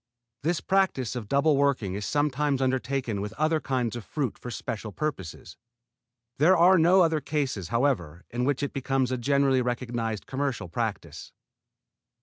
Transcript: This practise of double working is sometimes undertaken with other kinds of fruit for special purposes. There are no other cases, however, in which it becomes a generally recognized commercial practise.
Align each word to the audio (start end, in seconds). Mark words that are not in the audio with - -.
This 0.41 0.61
practise 0.61 1.15
of 1.15 1.27
double 1.27 1.55
working 1.57 1.93
is 1.93 2.07
sometimes 2.07 2.59
undertaken 2.59 3.21
with 3.21 3.33
other 3.33 3.59
kinds 3.59 3.95
of 3.95 4.03
fruit 4.03 4.35
for 4.35 4.49
special 4.49 4.91
purposes. 4.91 5.57
There 6.39 6.57
are 6.57 6.79
no 6.79 7.01
other 7.01 7.21
cases, 7.21 7.67
however, 7.67 8.25
in 8.31 8.43
which 8.43 8.63
it 8.63 8.73
becomes 8.73 9.11
a 9.11 9.17
generally 9.19 9.61
recognized 9.61 10.25
commercial 10.25 10.69
practise. 10.69 11.31